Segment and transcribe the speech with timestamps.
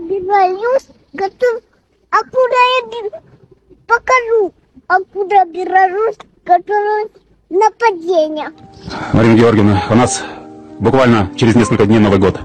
[0.00, 1.62] Беларусь готов,
[2.10, 3.10] а куда я
[3.86, 4.52] покажу,
[4.88, 7.12] а куда Беларусь готовилась
[7.48, 8.50] нападение.
[9.12, 10.22] Марина Георгиевна, у нас
[10.78, 12.38] буквально через несколько дней Новый год.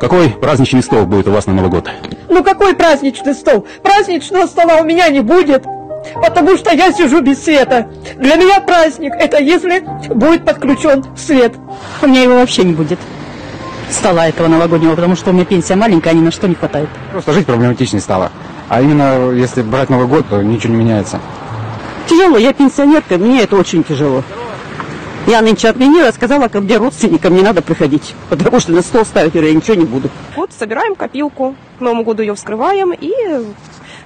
[0.00, 1.90] Какой праздничный стол будет у вас на Новый год?
[2.28, 3.66] Ну какой праздничный стол?
[3.82, 5.64] Праздничного стола у меня не будет,
[6.14, 7.88] потому что я сижу без света.
[8.16, 9.80] Для меня праздник это если
[10.14, 11.54] будет подключен свет.
[12.00, 12.98] У меня его вообще не будет.
[13.90, 16.88] Стола этого новогоднего, потому что у меня пенсия маленькая, а ни на что не хватает.
[17.12, 18.32] Просто жить проблематичнее стало.
[18.68, 21.20] А именно, если брать Новый год, то ничего не меняется.
[22.08, 24.22] Тяжело, я пенсионерка, мне это очень тяжело.
[25.26, 29.34] Я нынче отменила, сказала, ко мне родственникам не надо приходить, потому что на стол ставить
[29.34, 30.08] я ничего не буду.
[30.36, 33.12] Вот собираем копилку, к Новому году ее вскрываем и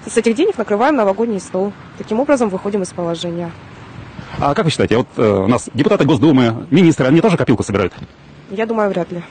[0.06, 1.74] с этих денег накрываем новогодний стол.
[1.98, 3.50] Таким образом выходим из положения.
[4.38, 7.92] А как вы считаете, вот э, у нас депутаты Госдумы, министры, они тоже копилку собирают?
[8.50, 9.22] Я думаю, вряд ли.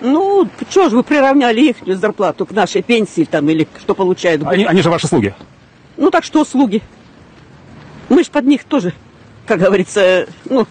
[0.00, 4.42] Ну, что же вы приравняли их зарплату к нашей пенсии там или что получают?
[4.46, 5.34] Они, они же ваши слуги.
[5.96, 6.82] Ну так что, слуги?
[8.08, 8.92] Мы ж под них тоже,
[9.46, 10.66] как говорится, ну,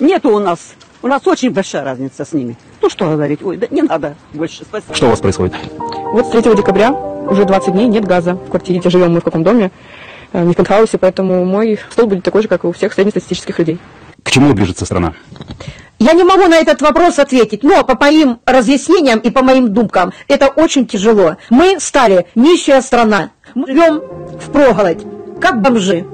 [0.00, 0.74] нету у нас.
[1.02, 2.56] У нас очень большая разница с ними.
[2.80, 4.94] Ну что говорить, ой, да не надо больше, спасибо.
[4.94, 5.54] Что у вас происходит?
[6.12, 9.24] Вот с 3 декабря уже 20 дней нет газа в квартире, где живем мы в
[9.24, 9.70] каком доме,
[10.32, 13.58] э, не в пентхаусе, поэтому мой стол будет такой же, как и у всех среднестатистических
[13.58, 13.78] людей.
[14.22, 15.14] К чему движется страна?
[15.98, 20.12] Я не могу на этот вопрос ответить, но по моим разъяснениям и по моим думкам
[20.28, 21.36] это очень тяжело.
[21.48, 23.30] Мы стали нищая страна.
[23.54, 24.02] Мы живем
[24.38, 25.02] в проголодь,
[25.40, 26.06] как бомжи.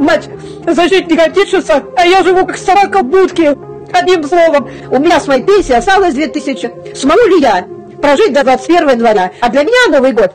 [0.00, 0.28] Мать
[0.66, 3.56] защитника тишится, а я живу как собака в будке.
[3.92, 6.96] Одним словом, у меня с моей пенсии осталось 2000.
[6.96, 7.64] Смогу ли я
[8.02, 9.30] прожить до 21 января?
[9.40, 10.32] А для меня Новый год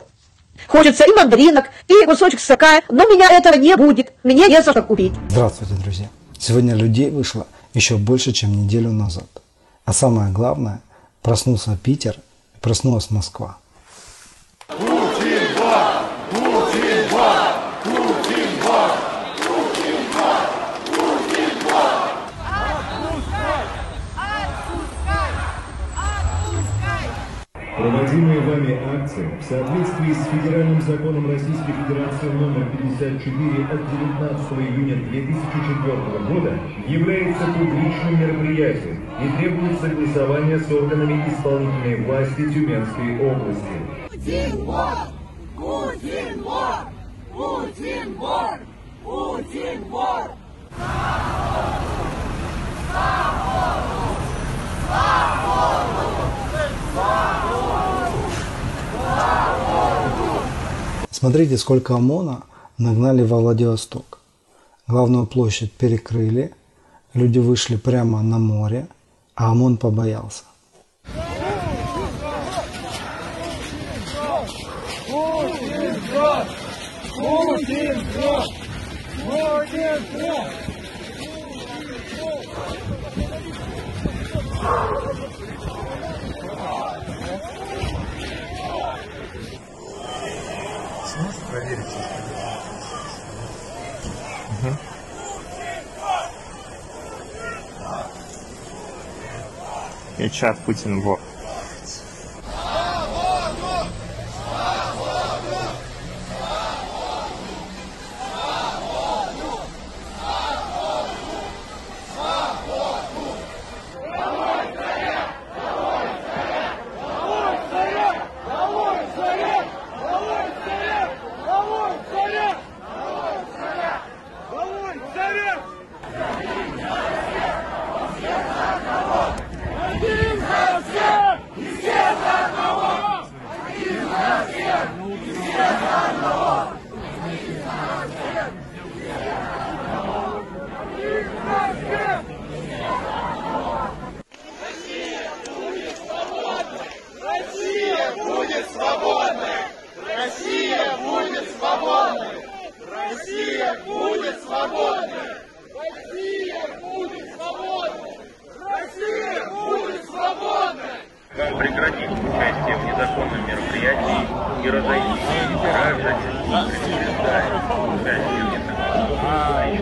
[0.66, 4.12] Хочется и мандаринок, и кусочек сока, но меня этого не будет.
[4.22, 5.12] Мне не за что купить.
[5.28, 6.06] Здравствуйте, друзья!
[6.38, 9.28] Сегодня людей вышло еще больше, чем неделю назад.
[9.84, 10.80] А самое главное,
[11.22, 12.16] проснулся Питер
[12.54, 13.56] и проснулась Москва.
[27.82, 34.94] Проводимые вами акции в соответствии с Федеральным законом Российской Федерации номер 54 от 19 июня
[35.10, 35.98] 2004
[36.28, 36.52] года
[36.86, 43.76] является публичным мероприятием и требует согласования с органами исполнительной власти Тюменской области.
[61.22, 62.42] Смотрите, сколько ОМОНа
[62.78, 64.18] нагнали во Владивосток.
[64.88, 66.52] Главную площадь перекрыли,
[67.14, 68.88] люди вышли прямо на море,
[69.36, 70.42] а ОМОН побоялся.
[85.38, 85.51] и
[100.30, 101.00] чат Путин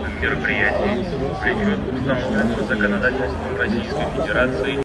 [0.00, 1.02] личном мероприятии
[1.50, 4.85] влечет к установленному законодательством Российской Федерации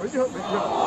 [0.00, 0.77] Мы без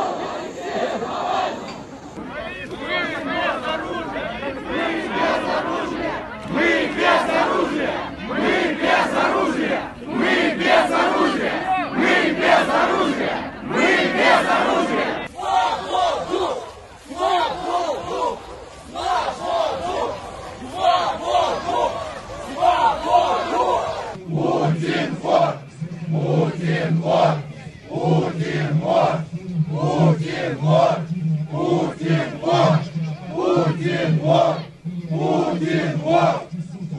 [34.84, 36.48] Путин вор!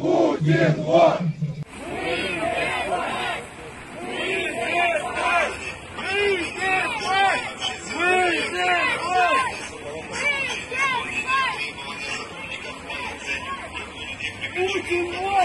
[0.00, 1.18] Путин вор!
[14.54, 15.12] Путин вор!
[15.12, 15.42] Путин вор!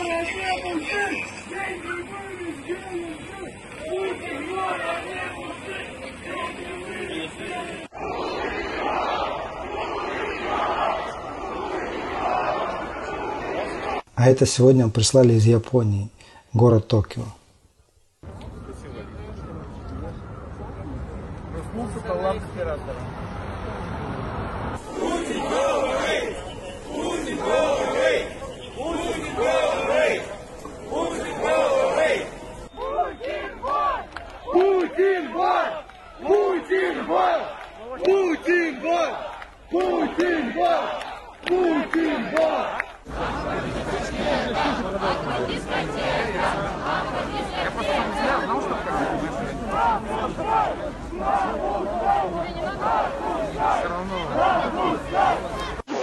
[14.17, 16.09] А это сегодня прислали из Японии,
[16.51, 17.21] город Токио.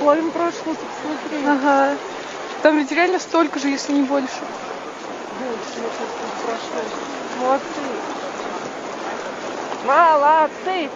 [0.01, 1.47] Половину прошлого, посмотри.
[1.47, 1.97] Ага.
[2.63, 4.29] Там ведь реально столько же, если не больше.
[5.39, 6.11] Больше, я сейчас
[6.45, 6.81] прошло.
[7.41, 7.81] Молодцы.
[9.87, 10.91] Молодцы.